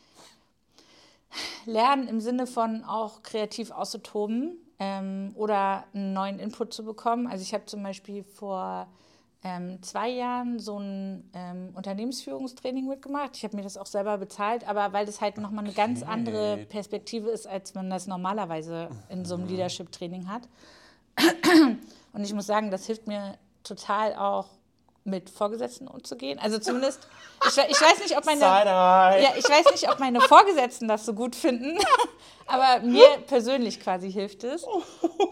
lernen 1.66 2.08
im 2.08 2.20
Sinne 2.20 2.46
von 2.46 2.84
auch 2.84 3.22
kreativ 3.22 3.70
auszutoben 3.70 4.56
ähm, 4.78 5.32
oder 5.34 5.84
einen 5.92 6.12
neuen 6.12 6.38
Input 6.38 6.72
zu 6.72 6.84
bekommen. 6.84 7.26
Also 7.26 7.42
ich 7.42 7.52
habe 7.52 7.66
zum 7.66 7.82
Beispiel 7.82 8.24
vor 8.24 8.88
ähm, 9.44 9.82
zwei 9.82 10.08
Jahren 10.08 10.58
so 10.58 10.78
ein 10.78 11.30
ähm, 11.34 11.70
Unternehmensführungstraining 11.74 12.88
mitgemacht. 12.88 13.36
Ich 13.36 13.44
habe 13.44 13.54
mir 13.56 13.62
das 13.62 13.76
auch 13.76 13.86
selber 13.86 14.18
bezahlt, 14.18 14.66
aber 14.66 14.92
weil 14.92 15.06
das 15.06 15.20
halt 15.20 15.38
nochmal 15.38 15.64
eine 15.64 15.74
ganz 15.74 16.02
andere 16.02 16.66
Perspektive 16.68 17.28
ist, 17.28 17.46
als 17.46 17.74
man 17.74 17.90
das 17.90 18.06
normalerweise 18.06 18.88
in 19.10 19.24
so 19.24 19.34
einem. 19.34 19.46
Leadership-Training 19.46 20.28
hat. 20.28 20.48
Und 22.12 22.24
ich 22.24 22.32
muss 22.32 22.46
sagen, 22.46 22.70
das 22.70 22.86
hilft 22.86 23.06
mir 23.06 23.38
total 23.68 24.14
auch 24.16 24.46
mit 25.08 25.30
Vorgesetzten 25.30 25.88
umzugehen. 25.88 26.38
Also 26.38 26.58
zumindest, 26.58 27.08
ich, 27.46 27.56
ich 27.56 27.80
weiß 27.80 28.00
nicht, 28.00 28.16
ob 28.16 28.24
meine, 28.26 28.40
ja, 28.40 29.32
ich 29.36 29.48
weiß 29.48 29.72
nicht, 29.72 29.90
ob 29.90 29.98
meine 29.98 30.20
Vorgesetzten 30.20 30.86
das 30.86 31.06
so 31.06 31.14
gut 31.14 31.34
finden, 31.34 31.78
aber 32.46 32.84
mir 32.84 33.06
persönlich 33.26 33.80
quasi 33.80 34.12
hilft 34.12 34.44
es. 34.44 34.64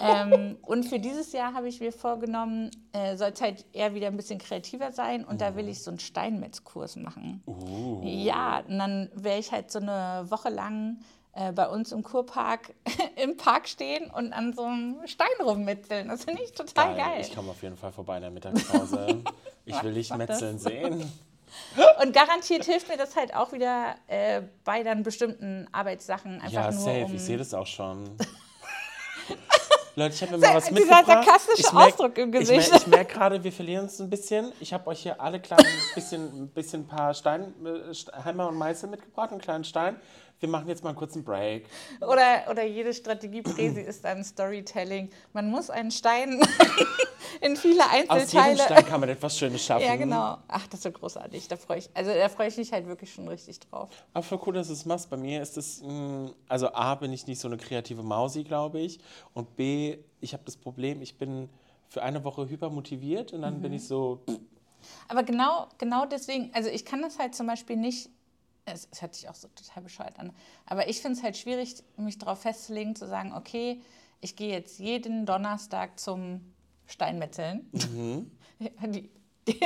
Ähm, 0.01 0.57
und 0.63 0.85
für 0.85 0.99
dieses 0.99 1.33
Jahr 1.33 1.55
habe 1.55 1.69
ich 1.69 1.81
mir 1.81 1.93
vorgenommen, 1.93 2.71
äh, 2.93 3.17
soll 3.17 3.31
es 3.35 3.41
halt 3.41 3.65
eher 3.73 3.95
wieder 3.95 4.09
ein 4.09 4.17
bisschen 4.17 4.39
kreativer 4.39 4.93
sein 4.93 5.25
und 5.25 5.41
da 5.41 5.57
will 5.57 5.69
ich 5.69 5.83
so 5.83 5.91
einen 5.91 6.01
Steinmetzkurs 6.01 6.97
machen. 6.97 7.43
Uh. 7.47 8.01
Ja, 8.05 8.63
und 8.67 8.79
dann 8.79 9.11
wäre 9.15 9.39
ich 9.39 9.53
halt 9.53 9.71
so 9.71 9.79
eine 9.79 10.25
Woche 10.29 10.49
lang 10.49 10.99
äh, 11.37 11.53
bei 11.53 11.69
uns 11.69 11.93
im 11.93 12.03
Kurpark 12.03 12.73
im 13.17 13.37
Park 13.37 13.69
stehen 13.69 14.11
und 14.11 14.33
an 14.33 14.55
so 14.55 14.63
einem 14.63 14.97
Stein 15.07 15.29
rummetzeln. 15.43 16.09
Das 16.09 16.25
finde 16.25 16.43
ich 16.43 16.53
total 16.53 16.97
geil. 16.97 17.05
geil. 17.05 17.21
Ich 17.21 17.35
komme 17.35 17.51
auf 17.51 17.63
jeden 17.63 17.77
Fall 17.77 17.93
vorbei 17.93 18.17
in 18.17 18.23
der 18.23 18.31
Mittagspause. 18.31 19.23
ich 19.67 19.83
will 19.83 19.95
dich 19.95 20.15
metzeln 20.15 20.59
sehen. 20.59 21.13
Und 22.03 22.13
garantiert 22.13 22.65
hilft 22.65 22.89
mir 22.89 22.97
das 22.97 23.17
halt 23.17 23.35
auch 23.35 23.53
wieder 23.53 23.95
äh, 24.09 24.43
bei 24.65 24.83
dann 24.83 25.03
bestimmten 25.03 25.69
Arbeitssachen. 25.73 26.41
Einfach 26.41 26.53
ja, 26.53 26.71
nur 26.71 26.81
safe. 26.81 27.05
Um 27.05 27.15
ich 27.15 27.23
sehe 27.23 27.39
das 27.39 27.55
auch 27.55 27.67
schon. 27.67 28.11
Leute, 29.95 30.15
ich 30.15 30.23
habe 30.23 30.33
mir 30.33 30.39
mal 30.39 30.57
was 30.57 30.67
Dieser 30.67 30.75
mitgebracht. 30.75 31.05
Dieser 31.07 31.23
sarkastische 31.23 31.75
merk, 31.75 31.89
Ausdruck 31.89 32.19
im 32.19 32.33
Gesicht. 32.33 32.71
Ich, 32.75 32.87
merke 32.87 33.15
gerade, 33.15 33.43
wir 33.43 33.53
verlieren 33.53 33.85
uns 33.85 33.99
ein 33.99 34.11
bisschen. 34.11 34.53
Ich 34.61 34.75
habe 34.75 34.89
euch 34.89 35.01
hier 35.01 35.19
alle 35.21 35.41
kleinen, 35.41 35.65
bisschen, 35.95 36.49
bisschen 36.49 36.87
paar 36.87 37.15
Stein, 37.15 37.55
äh, 37.65 38.23
Hammer 38.25 38.49
und 38.49 38.57
Meißel 38.57 38.91
mitgebracht, 38.91 39.31
einen 39.31 39.41
kleinen 39.41 39.65
Stein 39.65 39.97
wir 40.41 40.49
machen 40.49 40.69
jetzt 40.69 40.83
mal 40.83 40.91
einen 40.91 40.99
kurzen 40.99 41.25
Break. 41.25 41.67
Oder, 42.01 42.51
oder 42.51 42.65
jede 42.65 42.93
Strategiepräsi 42.93 43.81
ist 43.87 44.05
ein 44.05 44.23
Storytelling. 44.23 45.11
Man 45.33 45.51
muss 45.51 45.71
einen 45.71 45.91
Stein 45.91 46.41
in 47.41 47.57
viele 47.57 47.89
Einzelteile. 47.89 48.23
Aus 48.23 48.33
jedem 48.33 48.59
Stein 48.59 48.87
kann 48.87 49.01
man 49.01 49.09
etwas 49.09 49.39
Schönes 49.39 49.63
schaffen. 49.65 49.85
Ja, 49.85 49.97
genau. 49.97 50.39
Ach, 50.49 50.67
das 50.67 50.85
wird 50.85 50.99
großartig. 50.99 51.49
Da 51.49 51.57
freue 51.57 51.79
ich, 51.79 51.91
also, 51.95 52.13
da 52.13 52.29
freue 52.29 52.49
ich 52.49 52.57
mich 52.57 52.73
halt 52.73 52.87
wirklich 52.87 53.13
schon 53.13 53.27
richtig 53.29 53.61
drauf. 53.61 53.89
Aber 54.13 54.23
voll 54.23 54.41
cool, 54.47 54.55
dass 54.55 54.69
du 54.69 54.75
es 54.75 54.85
machst. 54.85 55.09
Bei 55.09 55.17
mir 55.17 55.41
ist 55.41 55.57
es, 55.57 55.83
mm, 55.83 56.27
also 56.49 56.73
A, 56.73 56.95
bin 56.97 57.13
ich 57.13 57.27
nicht 57.27 57.41
so 57.41 57.49
eine 57.49 57.57
kreative 57.57 58.03
Mausi, 58.03 58.45
glaube 58.45 58.81
ich. 58.81 58.99
Und 59.33 59.57
B, 59.57 59.99
ich 60.21 60.33
habe 60.33 60.43
das 60.45 60.57
Problem, 60.57 61.01
ich 61.01 61.17
bin 61.17 61.49
für 61.89 62.03
eine 62.03 62.23
Woche 62.25 62.49
hypermotiviert 62.49 63.33
und 63.33 63.43
dann 63.43 63.59
mhm. 63.59 63.63
bin 63.63 63.73
ich 63.73 63.87
so. 63.87 64.21
Aber 65.09 65.23
genau, 65.23 65.69
genau 65.79 66.05
deswegen, 66.07 66.51
also 66.53 66.69
ich 66.69 66.85
kann 66.85 67.03
das 67.03 67.19
halt 67.19 67.35
zum 67.35 67.47
Beispiel 67.47 67.77
nicht 67.77 68.11
es, 68.67 68.89
es 68.91 69.01
hört 69.01 69.15
sich 69.15 69.29
auch 69.29 69.35
so 69.35 69.49
total 69.49 69.83
bescheuert 69.83 70.19
an, 70.19 70.33
aber 70.67 70.89
ich 70.89 71.01
finde 71.01 71.19
es 71.19 71.25
halt 71.25 71.37
schwierig, 71.37 71.83
mich 71.97 72.19
darauf 72.19 72.43
festzulegen, 72.43 72.95
zu 72.95 73.07
sagen, 73.07 73.33
okay, 73.33 73.81
ich 74.21 74.37
gehe 74.37 74.51
jetzt 74.51 74.79
jeden 74.79 75.25
Donnerstag 75.25 75.99
zum 75.99 76.53
Steinmetzeln. 76.87 77.71
Mhm. 77.73 78.31
Die, 78.87 79.11
die, 79.47 79.61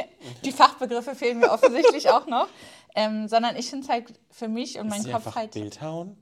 die, 0.44 0.50
Fachbegriffe 0.50 1.14
fehlen 1.14 1.38
mir 1.38 1.52
offensichtlich 1.52 2.10
auch 2.10 2.26
noch. 2.26 2.48
Ähm, 2.96 3.28
sondern 3.28 3.54
ich 3.54 3.70
finde 3.70 3.84
es 3.84 3.88
halt 3.88 4.20
für 4.30 4.48
mich 4.48 4.78
und 4.80 4.88
meinen 4.88 5.10
Kopf 5.10 5.34
halt. 5.36 5.52
Bildhauen? 5.52 6.16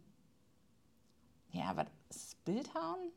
Ja, 1.53 1.71
aber 1.71 1.87
ist 2.11 2.45
Bildhauen? 2.45 3.11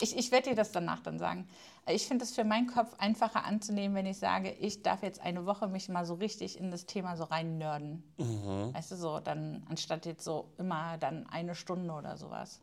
Ich, 0.00 0.16
ich 0.16 0.30
werde 0.30 0.50
dir 0.50 0.56
das 0.56 0.72
danach 0.72 1.00
dann 1.00 1.18
sagen. 1.18 1.46
Ich 1.86 2.06
finde 2.06 2.24
es 2.24 2.34
für 2.34 2.44
meinen 2.44 2.66
Kopf 2.66 2.94
einfacher 2.98 3.44
anzunehmen, 3.44 3.96
wenn 3.96 4.06
ich 4.06 4.18
sage, 4.18 4.50
ich 4.50 4.82
darf 4.82 5.02
jetzt 5.02 5.20
eine 5.20 5.46
Woche 5.46 5.68
mich 5.68 5.88
mal 5.88 6.04
so 6.04 6.14
richtig 6.14 6.58
in 6.58 6.70
das 6.70 6.86
Thema 6.86 7.16
so 7.16 7.24
rein 7.24 7.58
nörden. 7.58 8.02
Mhm. 8.18 8.74
Weißt 8.74 8.92
du, 8.92 8.96
so, 8.96 9.20
dann 9.20 9.66
anstatt 9.68 10.06
jetzt 10.06 10.24
so 10.24 10.52
immer 10.58 10.98
dann 10.98 11.26
eine 11.26 11.54
Stunde 11.54 11.92
oder 11.92 12.16
sowas. 12.16 12.60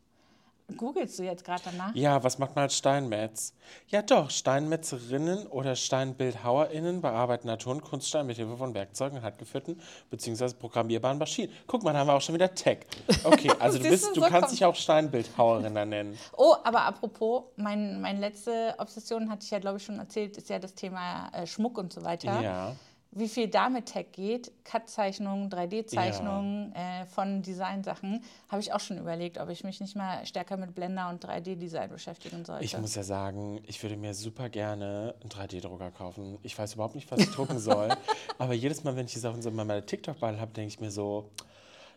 Googlest 0.76 1.18
du 1.18 1.22
jetzt 1.22 1.44
gerade 1.44 1.62
danach? 1.64 1.94
Ja, 1.94 2.22
was 2.22 2.38
macht 2.38 2.54
man 2.54 2.64
als 2.64 2.76
Steinmetz? 2.76 3.54
Ja 3.88 4.02
doch, 4.02 4.30
Steinmetzerinnen 4.30 5.46
oder 5.46 5.74
SteinbildhauerInnen 5.74 7.00
bearbeiten 7.00 7.46
Natur- 7.46 7.72
und 7.72 7.82
Kunststein 7.82 8.26
mit 8.26 8.36
Hilfe 8.36 8.56
von 8.56 8.74
Werkzeugen, 8.74 9.22
handgeführten 9.22 9.80
bzw. 10.10 10.52
programmierbaren 10.58 11.16
Maschinen. 11.16 11.52
Guck 11.66 11.84
mal, 11.84 11.94
da 11.94 12.00
haben 12.00 12.08
wir 12.08 12.14
auch 12.14 12.20
schon 12.20 12.34
wieder 12.34 12.54
Tech. 12.54 12.80
Okay, 13.24 13.50
also 13.58 13.78
du, 13.78 13.88
bist, 13.88 14.14
du 14.14 14.20
so 14.20 14.26
kannst 14.26 14.52
dich 14.52 14.64
auch 14.64 14.74
Steinbildhauerin 14.74 15.72
nennen. 15.72 16.18
Oh, 16.36 16.54
aber 16.62 16.82
apropos, 16.82 17.44
mein, 17.56 18.00
meine 18.00 18.20
letzte 18.20 18.74
Obsession, 18.78 19.30
hatte 19.30 19.44
ich 19.44 19.50
ja 19.50 19.58
glaube 19.58 19.78
ich 19.78 19.84
schon 19.84 19.98
erzählt, 19.98 20.36
ist 20.36 20.48
ja 20.48 20.58
das 20.58 20.74
Thema 20.74 21.30
äh, 21.32 21.46
Schmuck 21.46 21.78
und 21.78 21.92
so 21.92 22.04
weiter. 22.04 22.40
Ja 22.40 22.76
wie 23.10 23.28
viel 23.28 23.48
da 23.48 23.68
mit 23.68 23.86
Tech 23.86 24.12
geht, 24.12 24.52
Cut-Zeichnungen, 24.64 25.50
3D-Zeichnungen 25.50 26.72
ja. 26.74 27.02
äh, 27.02 27.06
von 27.06 27.42
Designsachen, 27.42 28.22
habe 28.48 28.60
ich 28.60 28.72
auch 28.72 28.80
schon 28.80 28.98
überlegt, 28.98 29.38
ob 29.38 29.48
ich 29.48 29.64
mich 29.64 29.80
nicht 29.80 29.96
mal 29.96 30.24
stärker 30.26 30.56
mit 30.56 30.74
Blender 30.74 31.08
und 31.08 31.24
3D-Design 31.24 31.90
beschäftigen 31.90 32.44
sollte. 32.44 32.64
Ich 32.64 32.76
muss 32.76 32.94
ja 32.94 33.02
sagen, 33.02 33.60
ich 33.66 33.82
würde 33.82 33.96
mir 33.96 34.14
super 34.14 34.50
gerne 34.50 35.14
einen 35.20 35.30
3D-Drucker 35.30 35.90
kaufen. 35.90 36.38
Ich 36.42 36.58
weiß 36.58 36.74
überhaupt 36.74 36.94
nicht, 36.94 37.10
was 37.10 37.20
ich 37.20 37.30
drucken 37.30 37.58
soll, 37.58 37.88
aber 38.38 38.52
jedes 38.52 38.84
Mal, 38.84 38.94
wenn 38.94 39.06
ich 39.06 39.14
die 39.14 39.18
Sachen 39.20 39.40
so 39.40 39.48
in 39.48 39.56
meiner 39.56 39.84
TikTok-Ball 39.84 40.38
habe, 40.38 40.52
denke 40.52 40.68
ich 40.68 40.80
mir 40.80 40.90
so, 40.90 41.30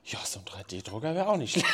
ja, 0.06 0.20
so 0.24 0.40
ein 0.40 0.46
3D-Drucker 0.46 1.14
wäre 1.14 1.28
auch 1.28 1.38
nicht 1.38 1.54
schlecht. 1.54 1.68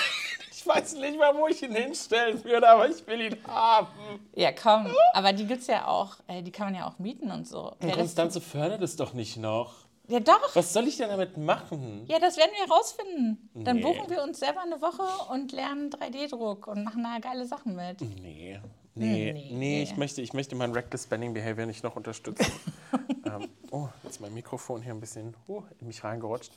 Ich 0.57 0.65
weiß 0.65 0.95
nicht 0.95 1.19
mal, 1.19 1.35
wo 1.37 1.47
ich 1.47 1.61
ihn 1.61 1.75
hinstellen 1.75 2.43
würde, 2.43 2.67
aber 2.67 2.89
ich 2.89 3.05
will 3.05 3.21
ihn 3.21 3.37
haben. 3.45 3.89
Ja, 4.33 4.51
komm. 4.51 4.87
Aber 5.13 5.31
die 5.31 5.45
gibt 5.45 5.61
es 5.61 5.67
ja 5.67 5.87
auch, 5.87 6.15
äh, 6.25 6.41
die 6.41 6.51
kann 6.51 6.67
man 6.67 6.75
ja 6.75 6.87
auch 6.87 6.97
mieten 6.97 7.29
und 7.29 7.47
so. 7.47 7.73
Und 7.79 7.91
Konstanze 7.91 8.41
fördert 8.41 8.81
es 8.81 8.95
doch 8.95 9.13
nicht 9.13 9.37
noch. 9.37 9.75
Ja, 10.07 10.19
doch. 10.19 10.55
Was 10.55 10.73
soll 10.73 10.87
ich 10.87 10.97
denn 10.97 11.09
damit 11.09 11.37
machen? 11.37 12.05
Ja, 12.07 12.17
das 12.17 12.37
werden 12.37 12.49
wir 12.57 12.65
herausfinden. 12.65 13.49
Dann 13.53 13.77
nee. 13.77 13.81
buchen 13.83 14.09
wir 14.09 14.23
uns 14.23 14.39
selber 14.39 14.63
eine 14.63 14.81
Woche 14.81 15.03
und 15.31 15.51
lernen 15.51 15.91
3D-Druck 15.91 16.65
und 16.65 16.83
machen 16.85 17.03
da 17.03 17.19
geile 17.19 17.45
Sachen 17.45 17.75
mit. 17.75 18.01
Nee. 18.01 18.59
Nee, 18.95 19.31
nee, 19.31 19.51
nee, 19.51 19.83
ich 19.83 19.95
möchte, 19.95 20.23
ich 20.23 20.33
möchte 20.33 20.55
mein 20.55 20.71
Reckless 20.71 21.03
Spending 21.03 21.35
Behavior 21.35 21.67
nicht 21.67 21.83
noch 21.83 21.95
unterstützen. 21.95 22.51
ähm, 23.25 23.47
oh, 23.69 23.89
jetzt 24.01 24.13
ist 24.13 24.21
mein 24.21 24.33
Mikrofon 24.33 24.81
hier 24.81 24.91
ein 24.91 24.99
bisschen 24.99 25.35
uh, 25.47 25.61
in 25.79 25.85
mich 25.85 26.03
reingerutscht. 26.03 26.51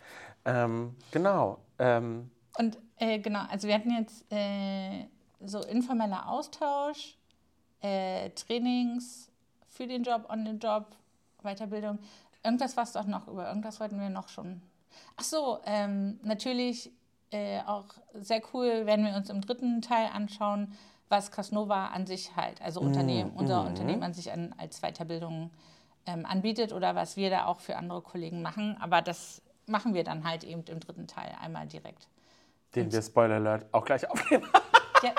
Ähm, 0.46 0.96
genau. 1.10 1.58
Ähm, 1.78 2.30
und 2.60 2.78
äh, 2.98 3.18
genau, 3.18 3.40
also 3.48 3.66
wir 3.66 3.74
hatten 3.74 3.90
jetzt 3.90 4.30
äh, 4.30 5.06
so 5.40 5.62
informeller 5.62 6.28
Austausch, 6.28 7.16
äh, 7.80 8.28
Trainings 8.30 9.32
für 9.66 9.86
den 9.86 10.02
Job, 10.02 10.26
on 10.28 10.44
den 10.44 10.58
Job, 10.58 10.94
Weiterbildung. 11.42 11.98
Irgendwas 12.44 12.76
war 12.76 12.84
es 12.84 12.92
doch 12.92 13.06
noch 13.06 13.28
über, 13.28 13.48
irgendwas 13.48 13.80
wollten 13.80 13.98
wir 13.98 14.10
noch 14.10 14.28
schon. 14.28 14.60
Ach 15.16 15.24
so, 15.24 15.58
ähm, 15.64 16.20
natürlich 16.22 16.90
äh, 17.30 17.60
auch 17.60 17.86
sehr 18.12 18.42
cool, 18.52 18.84
werden 18.84 19.06
wir 19.06 19.14
uns 19.14 19.30
im 19.30 19.40
dritten 19.40 19.80
Teil 19.80 20.10
anschauen, 20.12 20.74
was 21.08 21.32
Casnova 21.32 21.88
an 21.88 22.06
sich 22.06 22.36
halt, 22.36 22.60
also 22.60 22.80
Unternehmen, 22.80 23.30
unser 23.34 23.64
Unternehmen 23.66 24.02
an 24.02 24.12
sich 24.12 24.30
an, 24.30 24.54
als 24.58 24.80
Weiterbildung 24.82 25.50
ähm, 26.04 26.26
anbietet 26.26 26.74
oder 26.74 26.94
was 26.94 27.16
wir 27.16 27.30
da 27.30 27.46
auch 27.46 27.60
für 27.60 27.76
andere 27.76 28.02
Kollegen 28.02 28.42
machen. 28.42 28.76
Aber 28.80 29.00
das 29.00 29.40
machen 29.66 29.94
wir 29.94 30.04
dann 30.04 30.24
halt 30.24 30.44
eben 30.44 30.62
im 30.64 30.78
dritten 30.78 31.06
Teil 31.06 31.34
einmal 31.40 31.66
direkt. 31.66 32.06
Den 32.74 32.92
wir, 32.92 33.02
Spoiler 33.02 33.36
Alert, 33.36 33.66
auch 33.72 33.84
gleich 33.84 34.08
aufnehmen. 34.08 34.44
Ja, 35.02 35.12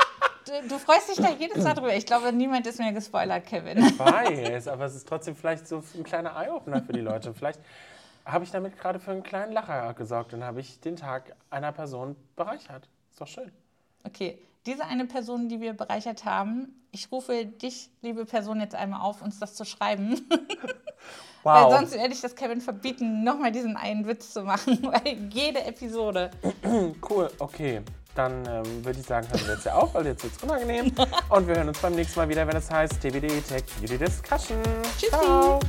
du, 0.46 0.67
du 0.70 0.79
freust 0.79 1.10
dich 1.10 1.17
da 1.17 1.31
jedes 1.31 1.63
Mal 1.63 1.74
drüber. 1.74 1.93
Ich 1.96 2.05
glaube, 2.05 2.31
niemand 2.31 2.65
ist 2.67 2.79
mehr 2.79 2.93
gespoilert, 2.93 3.46
Kevin. 3.46 3.79
Ich 3.79 4.00
weiß, 4.00 4.67
aber 4.67 4.86
es 4.86 4.96
ist 4.96 5.08
trotzdem 5.08 5.36
vielleicht 5.36 5.67
so 5.67 5.84
ein 5.96 6.03
kleiner 6.03 6.36
Eye-Opener 6.36 6.81
für 6.84 6.93
die 6.93 7.01
Leute. 7.01 7.34
Vielleicht 7.34 7.60
habe 8.25 8.43
ich 8.43 8.51
damit 8.51 8.77
gerade 8.77 9.00
für 9.00 9.12
einen 9.12 9.24
kleinen 9.24 9.51
Lacher 9.51 9.93
gesorgt 9.93 10.34
und 10.34 10.43
habe 10.43 10.60
ich 10.60 10.79
den 10.79 10.96
Tag 10.96 11.36
einer 11.50 11.72
Person 11.72 12.15
bereichert. 12.36 12.88
Ist 13.10 13.20
doch 13.20 13.27
schön. 13.27 13.51
Okay, 14.03 14.39
diese 14.65 14.86
eine 14.86 15.05
Person, 15.05 15.50
die 15.50 15.60
wir 15.60 15.74
bereichert 15.74 16.25
haben, 16.25 16.75
ich 16.91 17.12
rufe 17.12 17.46
dich, 17.46 17.89
liebe 18.01 18.25
Person, 18.25 18.60
jetzt 18.60 18.75
einmal 18.75 19.01
auf, 19.01 19.22
uns 19.22 19.39
das 19.39 19.55
zu 19.55 19.65
schreiben. 19.65 20.27
Wow. 21.43 21.72
Weil 21.72 21.79
sonst 21.79 21.93
werde 21.93 22.13
ich 22.13 22.22
das 22.22 22.36
Kevin 22.36 22.62
verbieten, 22.62 23.24
nochmal 23.24 23.51
diesen 23.51 23.75
einen 23.75 24.08
Witz 24.08 24.31
zu 24.31 24.43
machen, 24.43 24.79
weil 24.84 25.17
jede 25.31 25.63
Episode. 25.63 26.31
Cool, 27.10 27.29
okay. 27.39 27.81
Dann 28.15 28.46
ähm, 28.46 28.86
würde 28.86 29.00
ich 29.00 29.05
sagen, 29.05 29.27
hören 29.29 29.46
wir 29.46 29.53
jetzt 29.53 29.65
ja 29.65 29.74
auf, 29.74 29.93
weil 29.93 30.05
jetzt 30.05 30.24
wird 30.24 30.34
es 30.36 30.43
unangenehm. 30.43 30.91
Und 31.29 31.48
wir 31.48 31.55
hören 31.55 31.70
uns 31.70 31.79
beim 31.79 31.93
nächsten 31.93 32.20
Mal 32.20 32.29
wieder, 32.29 32.46
wenn 32.46 32.58
es 32.58 32.70
heißt 32.70 33.01
TBD 33.01 33.41
Tech 33.41 33.63
Beauty 33.79 33.98
Discussion. 33.98 34.62
Tschüssi. 34.98 35.10
Ciao. 35.12 35.60